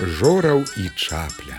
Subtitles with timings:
[0.00, 1.58] Жораў і чапля.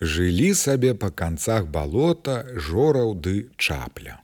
[0.00, 2.34] Жылі сабе па канцах балота
[2.66, 4.18] жораў ды чапля.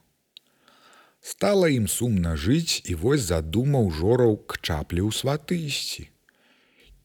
[1.24, 6.04] Стала ім сумна жыць і вось задумаў жораў к чаплі ў сваты ісці.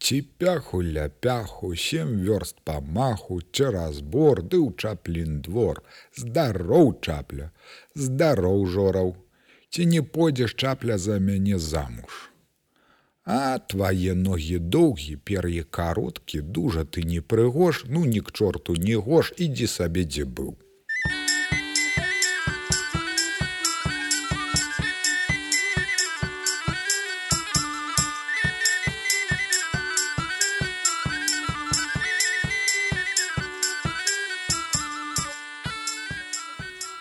[0.03, 5.80] Ці пяху ля пяху, сем вёрст па маху, цераз бор ды ў чаплін двор,
[6.11, 7.47] здароў чапля,
[7.95, 9.16] здароў жораў,
[9.70, 12.30] Ці не пойдзеш чапля за мяне замуж.
[13.31, 18.95] А твае ногі доўгі, пер'е кароткі, дужа ты не прыгош, ну ні к чорту не
[18.97, 20.57] гош, ідзі сабе дзе быў.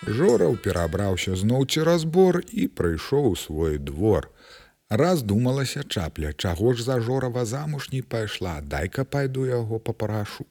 [0.05, 4.29] Жораў перабраўся зноў цераз бор і прыйшоў у свой двор.
[4.89, 10.45] Раз думалася чапля, чаго ж за жорава замуж не пайшла, дай-ка пайду яго папрашу.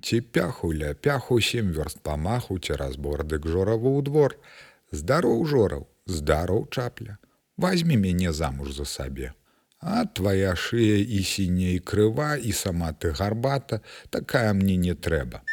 [0.00, 4.36] Ці пяху ля пяху сем вёрст памаху цераз бордык жораву ў двор.
[4.90, 7.18] Здароў жораў, здароў чапля,
[7.56, 9.36] возьми мяне замуж за сабе.
[9.80, 15.44] А твоя шыя і сіней крыва і сама ты гарбата, такая мне не трэба.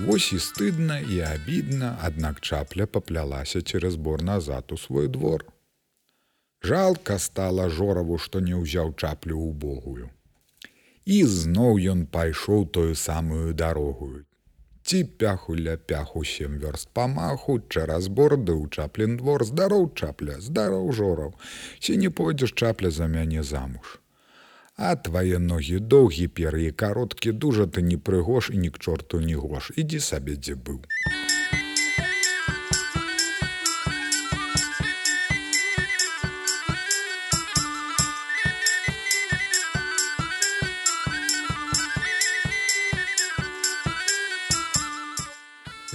[0.00, 5.44] Вось і стыдна і абідна, аднак чапля паплялася цераз бор назад у свой двор.
[6.62, 10.08] Жалка стала жораву, што не ўзяў чаплю ў богую.
[11.04, 14.24] І зноў ён пайшоў тою самую дарогую.
[14.88, 20.92] Ці пяху ля пяху сем вёрст памаху, чараз борды ў чаплін двор, здароў чапля, здароў
[20.96, 21.36] жораў,
[21.80, 23.99] ці не пойдзеш чапля за мяне замуж
[24.76, 29.36] а твае ногі доўгі пер'і кароткі дужа ты не прыгош і ні к чорту не
[29.36, 30.80] гош ідзі сабе дзе быў.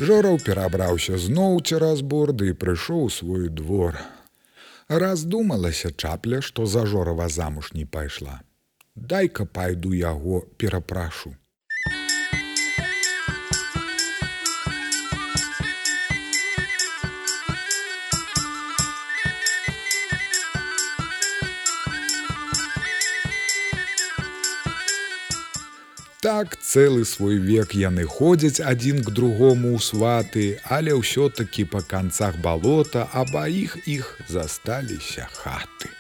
[0.06, 3.96] Жораў перабраўся зноў цераз борды і прыйшоў у свой двор.
[4.90, 8.44] Раздумалася чапля, што за жорава замуж не пайшла
[8.96, 11.36] дай-ка пайду яго перапрашу.
[26.26, 32.42] Так цэлы свой век яны ходзяць адзін к другому ў сваты, але ўсё-такі па канцах
[32.42, 35.94] балота, а ба іх іх засталіся хаты.